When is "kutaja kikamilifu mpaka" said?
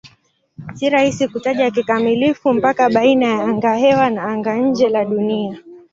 1.27-2.89